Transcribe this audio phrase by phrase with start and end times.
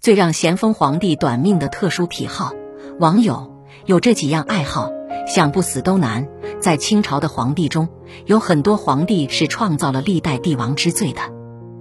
[0.00, 2.52] 最让咸丰皇帝短命的特殊癖好，
[2.98, 3.52] 网友
[3.84, 4.90] 有这几样爱好，
[5.26, 6.26] 想不死都难。
[6.58, 7.90] 在清朝的皇帝中，
[8.24, 11.20] 有很多皇帝是创造了历代帝王之最的，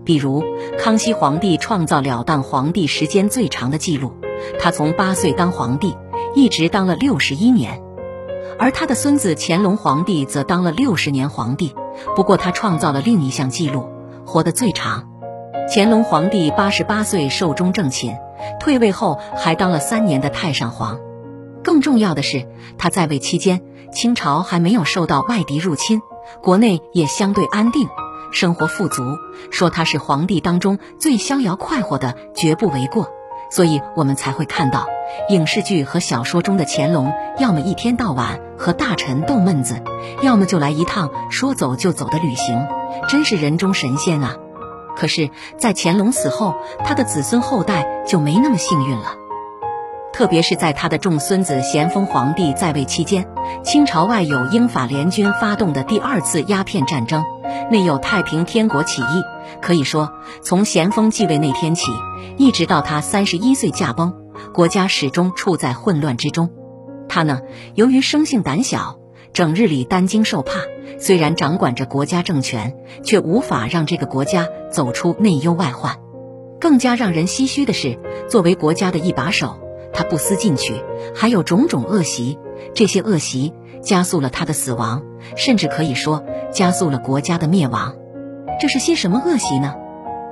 [0.04, 0.44] 比如
[0.78, 4.12] 康熙皇帝创造了当皇帝时间最长的记录，
[4.60, 5.96] 他从八岁当皇帝，
[6.36, 7.82] 一直当了六十一年。
[8.58, 11.74] 而他的孙子乾隆皇帝则当了六十年皇帝，
[12.18, 13.88] 不过他创造了另一项记录，
[14.26, 15.06] 活得最长。
[15.72, 18.18] 乾隆皇帝八十八岁寿终正寝，
[18.60, 21.00] 退位后还当了三年的太上皇。
[21.64, 22.48] 更重要的是，
[22.80, 23.62] 他在位期间，
[23.94, 26.02] 清朝还没有受到外敌入侵，
[26.42, 27.88] 国内也相对安定，
[28.32, 29.04] 生活富足。
[29.52, 33.08] 说他是皇帝当中最逍遥快活的，绝不为过。
[33.52, 34.88] 所以我们才会看到
[35.30, 39.84] 影视剧和小说中的乾隆，要么一天到晚和大臣斗闷子，
[40.24, 42.66] 要么就来一趟说走就走的旅行，
[43.08, 44.36] 真是人中神仙啊！
[45.00, 49.16] 可是，在乾隆死后，他的子孙后代就没那么幸运了。
[50.12, 53.26] 特别是在他的重孙子咸丰皇帝在位期间，
[53.64, 57.24] 清朝外有英法联军发动的第二次鸦片战争，
[57.72, 59.24] 内有太平天国起义。
[59.62, 60.12] 可以说，
[60.44, 61.94] 从咸丰继位那天起，
[62.36, 64.14] 一直到他三十一岁驾崩，
[64.54, 66.50] 国家始终处在混乱之中。
[67.08, 67.40] 他呢，
[67.74, 69.00] 由于生性胆小，
[69.32, 70.60] 整日里担惊受怕，
[70.98, 75.98] 虽然掌管着国家政权，却无法让这个国家走出内忧外患。
[76.60, 79.60] 更加让人唏嘘的是，作为国家的一把手。
[79.92, 80.74] 他不思进取，
[81.16, 82.38] 还有种种恶习，
[82.74, 85.04] 这些恶习加速了他的死亡，
[85.36, 87.96] 甚至可以说加速了国家的灭亡。
[88.62, 89.76] 这是些什么恶习呢？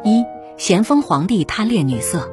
[0.03, 0.23] 一，
[0.58, 2.30] 咸丰皇帝贪恋女色，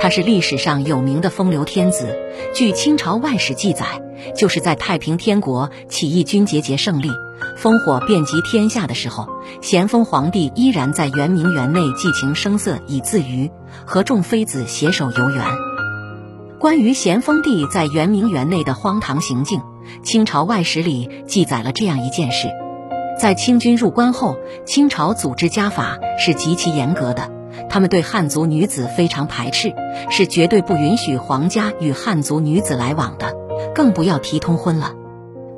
[0.00, 2.16] 他是历史上有名的风流天子。
[2.54, 4.00] 据清朝外史记载，
[4.36, 7.10] 就是在太平天国起义军节节胜利，
[7.56, 9.28] 烽火遍及天下的时候，
[9.60, 13.50] 咸丰皇帝依然在圆明园内寄情声色以自娱，
[13.86, 15.44] 和众妃子携手游园。
[16.58, 19.60] 关于咸丰帝在圆明园内的荒唐行径，
[20.02, 22.48] 清朝外史里记载了这样一件事：
[23.18, 27.30] 在清军入关后，清朝组织家法是极其严格的，
[27.68, 29.74] 他们对汉族女子非常排斥，
[30.08, 33.34] 是绝对不允许皇家与汉族女子来往的，
[33.74, 34.92] 更不要提通婚了。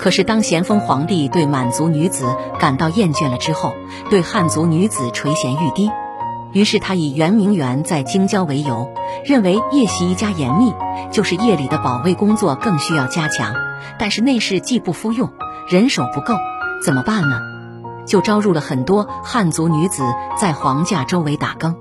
[0.04, 2.26] 可是当咸丰皇帝对满族女子
[2.58, 3.72] 感到厌倦了之后，
[4.10, 5.90] 对汉族女子垂涎欲滴。
[6.52, 8.92] 于是他以圆明园在京郊为由，
[9.24, 10.74] 认为夜袭一家严密，
[11.10, 13.54] 就是夜里的保卫工作更需要加强。
[13.98, 15.32] 但是内侍既不敷用，
[15.70, 16.34] 人手不够，
[16.84, 17.40] 怎么办呢？
[18.06, 20.04] 就招入了很多汉族女子
[20.38, 21.76] 在皇驾周围打更，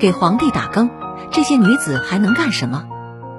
[0.00, 0.90] 给皇帝打更。
[1.30, 2.82] 这些女子还能干什么？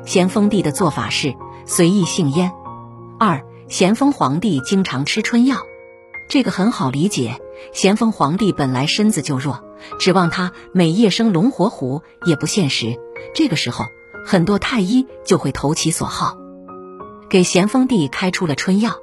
[0.06, 1.36] 咸丰帝的做法是
[1.66, 2.54] 随意性烟。
[3.20, 5.58] 二，咸丰皇帝经常吃春药，
[6.30, 7.42] 这个很好理解。
[7.74, 9.64] 咸丰皇帝本来身子就弱。
[9.98, 13.00] 指望他每夜生龙活虎也不现实。
[13.34, 13.86] 这个时候，
[14.28, 16.38] 很多太医就会投其所好，
[17.32, 18.98] 给咸丰帝开出了春药。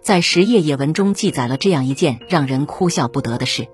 [0.00, 3.66] 在《十叶野文》中记载了这样一件让人哭笑不得的事：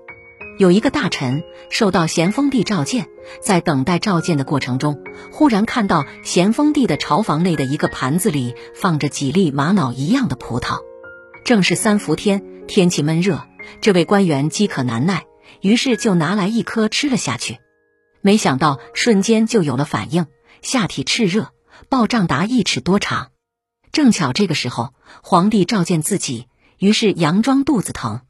[0.61, 3.07] 有一个大臣受到咸丰帝召见，
[3.41, 5.01] 在等待召见的过程中，
[5.31, 10.77] 忽然看到咸丰帝的朝房内的一个盘子里放着几粒玛瑙一样的葡萄。
[11.43, 13.43] 正是三伏天，天气闷热，
[13.81, 15.23] 这位官员饥渴难耐。
[15.61, 17.57] 于是就拿来一颗吃了下去，
[18.21, 20.27] 没想到瞬间就有了反应，
[20.61, 21.49] 下体炽热，
[21.89, 23.29] 暴胀达一尺多长。
[23.91, 24.93] 正巧这个时候，
[25.23, 26.45] 皇帝召见自己，
[26.77, 28.21] 于是佯装肚子疼。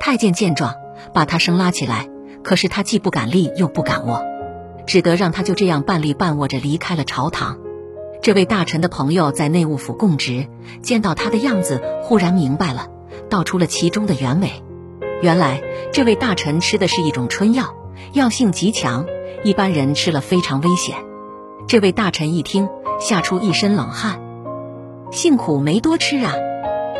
[0.00, 0.74] 太监见状，
[1.12, 2.08] 把他生拉起来，
[2.42, 4.24] 可是他既不敢立又不敢卧，
[4.86, 7.58] 只得让他就这样半立半卧着离开了朝堂。
[8.22, 10.46] 这位大臣的朋友在内务府供职，
[10.82, 12.88] 见到他的样子，忽然明白了，
[13.28, 14.50] 道出了其中的原委。
[15.22, 15.62] 原来
[15.92, 17.74] 这位大臣吃的是一种春药，
[18.12, 19.06] 药性极强，
[19.44, 20.96] 一般人吃了非常危险。
[21.68, 22.68] 这位大臣一听，
[23.00, 24.20] 吓出一身冷汗。
[25.10, 26.34] 幸苦没多吃啊，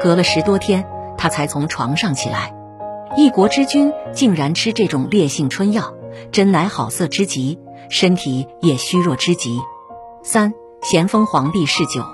[0.01, 0.87] 隔了十多天，
[1.19, 2.56] 他才从床上起来。
[3.19, 5.95] 一国之君竟然吃这种烈性春药，
[6.33, 9.59] 真乃好色之极，身体也虚弱之极。
[10.23, 10.53] 三
[10.83, 12.05] 咸丰皇帝嗜酒，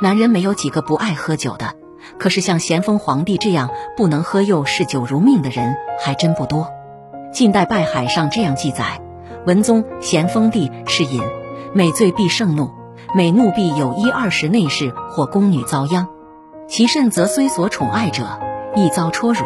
[0.00, 1.74] 男人没有几个不爱喝酒的。
[2.20, 6.68] 可是像咸丰皇帝这样不能喝又嗜酒如命的人还真不多。
[7.32, 9.02] 近代拜海上这样记载：
[9.44, 11.20] 文宗咸丰帝是饮，
[11.74, 12.70] 每醉必盛怒，
[13.12, 16.06] 每怒必有一二十内侍或宫女遭殃。
[16.68, 18.38] 其甚则虽所宠爱者，
[18.76, 19.40] 亦遭戳辱。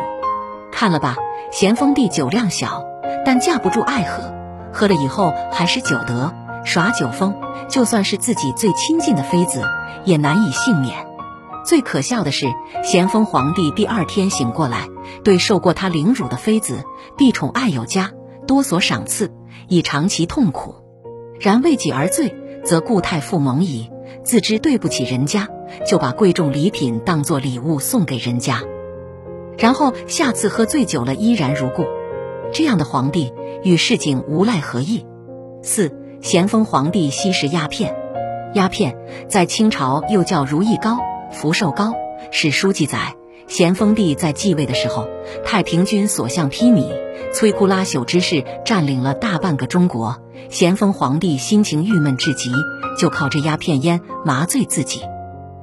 [0.73, 1.17] 看了吧，
[1.53, 2.85] 咸丰帝酒量小，
[3.25, 4.35] 但架不住爱喝，
[4.73, 6.33] 喝了以后还是酒德，
[6.65, 7.37] 耍酒疯，
[7.69, 9.63] 就算是自己最亲近的妃子，
[10.05, 11.07] 也难以幸免。
[11.65, 12.47] 最可笑的是，
[12.83, 14.89] 咸丰皇帝第二天醒过来，
[15.23, 16.83] 对受过他凌辱的妃子，
[17.17, 18.11] 必宠爱有加，
[18.49, 19.33] 多所赏赐，
[19.69, 20.75] 以偿其痛苦。
[21.39, 22.35] 然为己而醉，
[22.65, 23.91] 则故态复萌矣。
[24.25, 25.49] 自知对不起人家，
[25.87, 28.63] 就把贵重礼品当作礼物送给人家，
[29.59, 31.87] 然后下次喝醉酒了依然如故。
[32.53, 33.33] 这样的皇帝
[33.63, 35.07] 与市井无赖何异？
[35.63, 37.97] 四咸丰皇帝吸食鸦片，
[38.55, 38.97] 鸦片
[39.29, 40.99] 在清朝又叫如意膏、
[41.31, 41.95] 福寿膏。
[42.31, 43.17] 史书记载，
[43.47, 45.09] 咸丰帝在继位的时候，
[45.45, 46.87] 太平军所向披靡，
[47.33, 50.21] 摧枯拉朽之势占领了大半个中国。
[50.49, 52.51] 咸丰皇帝心情郁闷至极，
[52.99, 55.01] 就靠着鸦片烟麻醉自己。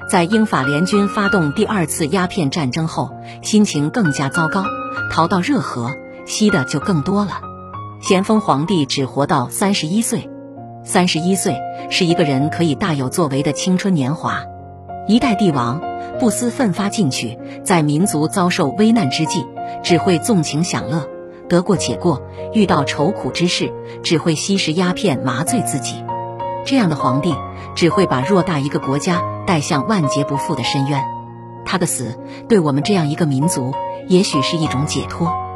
[0.10, 3.12] 在英法联军发动第二次鸦片战争后，
[3.44, 4.66] 心情更加糟糕，
[5.12, 5.92] 逃到热河，
[6.26, 7.42] 吸的就更多了。
[8.02, 10.28] 咸丰皇帝只活到三十一岁，
[10.84, 11.56] 三十一岁
[11.92, 14.42] 是一个人可以大有作为的青春年华。
[15.08, 15.80] 一代帝王
[16.20, 19.46] 不思奋发进取，在民族遭受危难之际，
[19.84, 21.08] 只会纵情享乐。
[21.48, 22.24] 得过且过，
[22.54, 23.72] 遇到愁苦之事，
[24.02, 26.04] 只会吸食鸦片麻醉自己。
[26.66, 27.36] 这样的皇帝，
[27.76, 31.04] 只会把偌大一个国家带向万劫不复的深渊。
[31.66, 33.74] 他的死，对我们这样一个民族，
[34.08, 35.49] 也许是一种解脱。